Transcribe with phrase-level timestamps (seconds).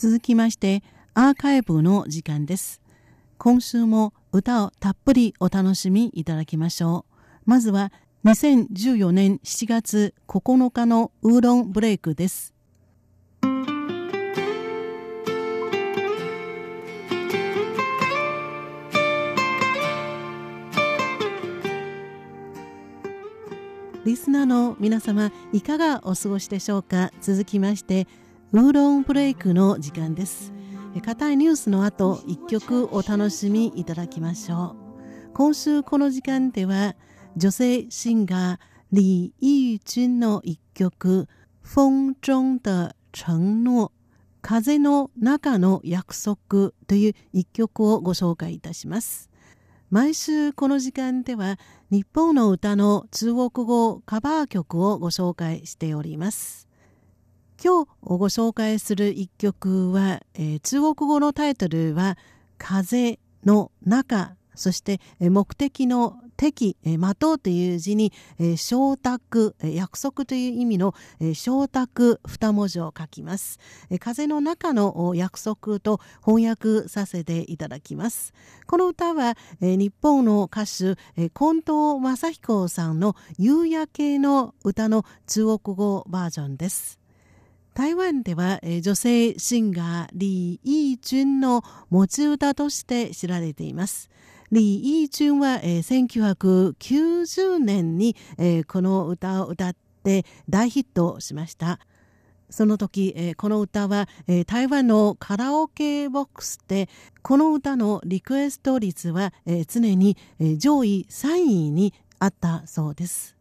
[0.00, 2.80] 続きましてアーカイブの時間です。
[3.36, 7.14] 今週も歌をたっぷりお楽しみいただきましょう。
[7.44, 7.92] まずは
[8.24, 12.54] 2014年7月9日のウーロンブレイクです。
[24.06, 27.12] リスナーの皆様いかがお過ごしでしょうか？
[27.20, 28.08] 続きまして
[28.52, 30.52] ウーロンブレイクの時間です。
[31.04, 34.74] 硬いニュースの後一曲お楽しみいただきましょ
[35.28, 35.32] う。
[35.34, 36.96] 今週この時間では
[37.36, 38.58] 女性シンガー
[38.90, 41.28] 李義君の一曲
[41.62, 43.92] 風中的承諾
[44.42, 49.30] 風の中の約束という一曲をご紹介いたします。
[49.90, 51.56] 毎週この時間では
[51.92, 56.69] 日本の歌の中国語カバー曲をご紹介しております。
[57.62, 62.16] 今日ご紹介する一曲は、えー、中国語のタイトルは
[62.56, 68.12] 「風の中」そして目的の敵、待とうという字に
[68.56, 70.94] 承諾、約束という意味の
[71.34, 73.58] 承諾二文字を書きます。
[74.00, 78.34] 風の中の約束と翻訳させていただきます。
[78.66, 80.96] この歌は日本の歌手
[81.30, 86.99] 近藤正彦さんの夕焼けの歌の中国語バージョンです。
[87.74, 94.10] 台湾では女性シンガー李義君の持ち歌として知られています。
[94.52, 98.16] 李義君は、えー、1990年に、
[98.66, 101.78] この歌を歌って大ヒットしました。
[102.50, 104.08] その時、この歌は、
[104.46, 106.88] 台湾のカラオケボックスで
[107.22, 109.32] この歌のリクエスト率は、
[109.68, 110.16] 常に、
[110.58, 113.36] 上位3位にあったそうです。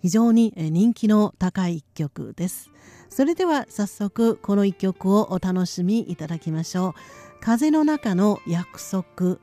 [0.00, 2.70] 非常に人気の高い一曲です。
[3.10, 6.94] それでは早速この一曲をお楽しみいただきましょう。
[7.40, 9.38] 風の中の約束。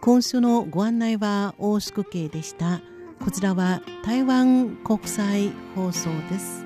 [0.00, 2.80] 今週のご案内は大宿慶でした。
[3.22, 6.64] こちらは台湾国際放送です。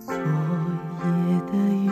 [0.00, 1.88] 昨夜的雨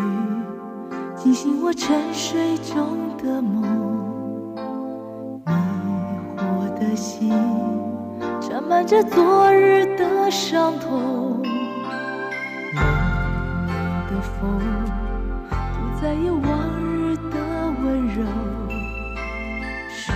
[1.16, 3.62] 惊醒我沉睡中的梦，
[5.46, 5.52] 迷
[6.36, 7.30] 惑的心
[8.40, 11.31] 沾满着昨日的伤痛。
[16.02, 17.38] 再有往日的
[17.80, 18.24] 温柔，
[19.88, 20.10] 失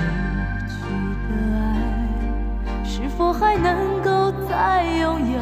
[0.67, 0.83] 去
[1.31, 5.39] 的爱是否还能够再拥有？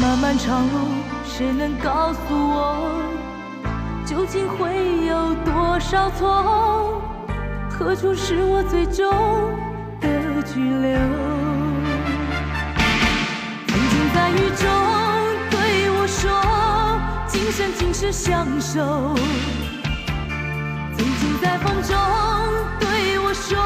[0.00, 0.78] 漫漫长路，
[1.24, 3.02] 谁能告诉我，
[4.06, 7.02] 究竟会有多少错？
[7.68, 9.12] 何处是我最终
[10.00, 10.96] 的居留？
[13.66, 14.91] 曾经在雨中。
[17.42, 19.16] 今生今世相守，
[20.96, 21.98] 曾经在风中
[22.78, 23.58] 对我说，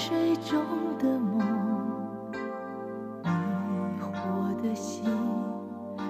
[0.00, 0.64] 水中
[0.98, 1.36] 的梦，
[3.22, 5.04] 迷惑的心，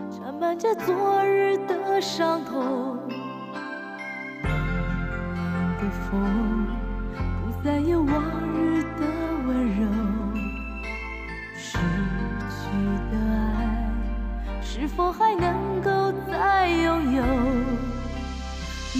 [0.08, 2.96] 沾满着昨日的伤痛，
[4.44, 4.50] 冷
[5.76, 6.68] 的风
[7.42, 8.22] 不再有往
[8.54, 9.00] 日的
[9.48, 9.88] 温柔，
[11.56, 11.76] 失
[12.48, 12.62] 去
[13.10, 13.90] 的爱
[14.62, 17.24] 是否还能够再拥有？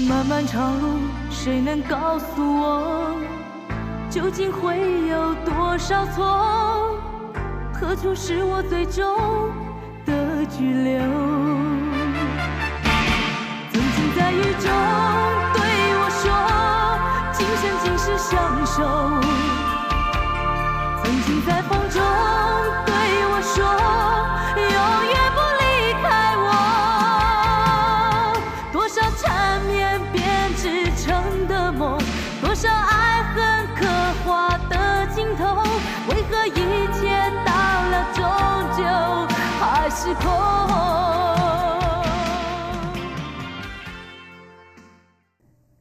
[0.09, 0.99] 漫漫长路，
[1.31, 3.15] 谁能告诉我，
[4.11, 6.99] 究竟会有多少错？
[7.73, 9.17] 何处是我最终？
[10.05, 11.01] 的居留，
[13.73, 14.69] 曾经在雨中
[15.55, 15.63] 对
[15.95, 16.27] 我说，
[17.33, 19.20] 今生今世相守。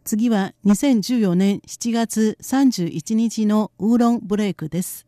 [0.09, 5.05] 次は2014年7月31日のウーロンブレイクです。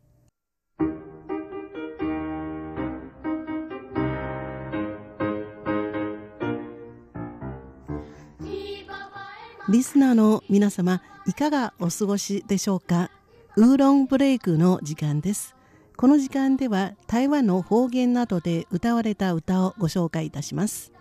[9.69, 13.09] リスナーの皆様いかがお過ごしでしょうか？
[13.55, 15.55] ウーロンブレイクの時間です。
[15.97, 20.91] この時間では台湾の方言などで歌われた歌をご紹介いたします。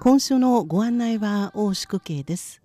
[0.00, 2.61] 今週のご案内は大宿慶です。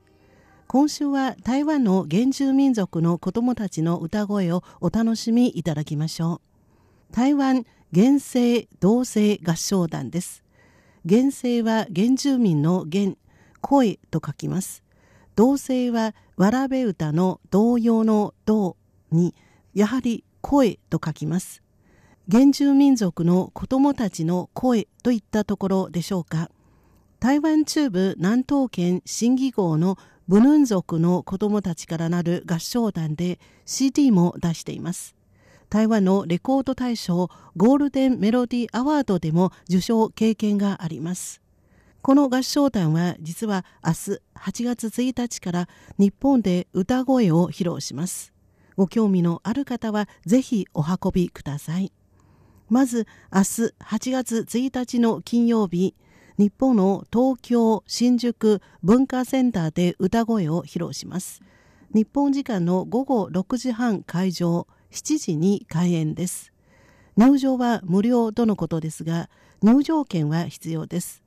[0.68, 6.42] 今週は台湾の原住民族の子供たちの歌声をお楽しみいただきましょ
[7.12, 7.14] う。
[7.16, 7.66] 台湾
[7.96, 10.44] 原生同性合唱団です。
[11.08, 13.14] 原生は原住民の原
[13.62, 14.84] 声と書きます。
[15.38, 18.76] 同性はわらべ歌の同様の同
[19.10, 19.36] に
[19.74, 21.64] やはり声と書きます。
[22.30, 26.52] 原住民族の子供たちの声といったところでしょうか。
[27.22, 29.98] 台湾中部南東県新義号の
[30.28, 35.16] ブヌン族の子供たちからなる合唱団で CD も出しています。
[35.70, 41.42] 台湾のレコード大賞ゴールデンメロディアワードでも受賞経験があります。
[42.02, 43.96] この合唱団は実は明日
[44.36, 48.34] 8月1日から日本で歌声を披露します。
[48.76, 51.94] ご興味のある方はぜひお運びください。
[52.70, 53.46] まず明日
[53.80, 55.96] 8月1日の金曜日
[56.38, 61.42] 日本の東京新宿文化センターで歌声を披露します。
[61.96, 66.54] 日本時間の午後6時半会場7時に開演です。
[67.16, 69.32] 入場は無料とのことですが
[69.64, 71.24] 入場券は必要です。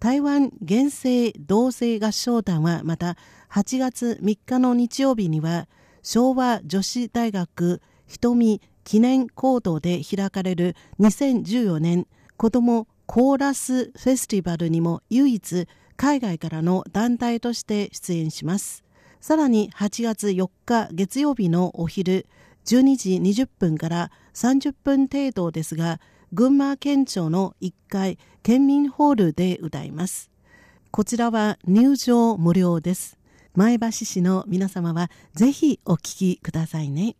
[0.01, 3.17] 台湾原生同性合唱団はまた
[3.51, 5.67] 8月3日の日曜日には
[6.03, 12.07] 昭和女子大学瞳記念講堂で開かれる2014年
[12.37, 15.67] 子どもコーラスフェスティバルにも唯一
[15.97, 18.85] 海外からの団体として出演します。
[19.21, 22.27] さらに8月4日月曜日のお昼
[22.67, 26.01] 12時20分から30分程度ですが、
[26.33, 30.31] 群馬県庁の1階県民ホールで歌います。
[30.91, 33.19] こちらは入場無料です。
[33.55, 37.17] 前橋市の皆様はぜひお聴きくださいね。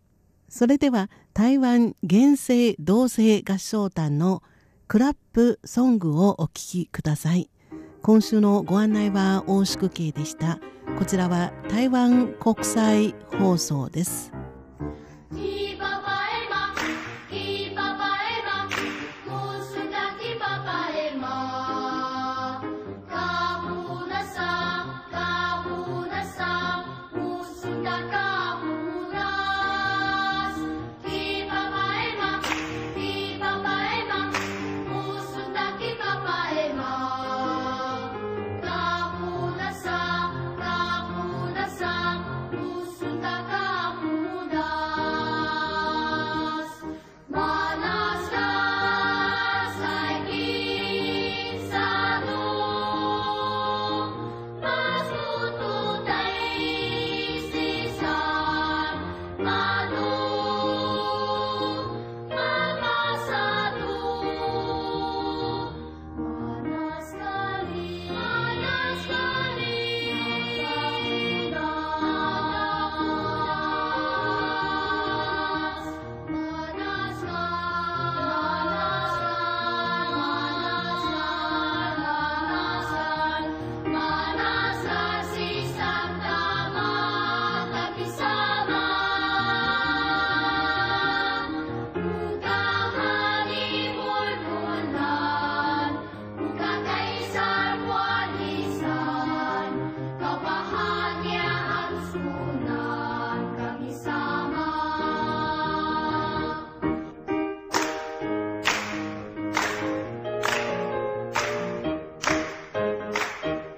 [0.49, 4.43] それでは台湾原生同性合唱団の
[4.87, 7.49] クラップソングをお聴きください。
[8.03, 10.61] 今週のご案内は大宿慶でした。
[10.99, 14.33] こちらは台湾国際放送です。